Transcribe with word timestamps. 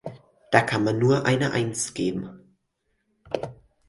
Da 0.49 0.61
kann 0.61 0.83
man 0.83 0.97
nur 0.97 1.25
eine 1.27 1.51
"Eins" 1.51 1.93
geben. 1.93 2.57